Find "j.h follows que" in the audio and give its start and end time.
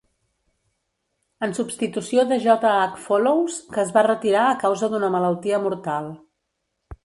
2.47-3.83